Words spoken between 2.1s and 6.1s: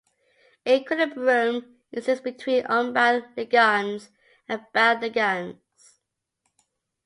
between unbound ligands and bound ligands.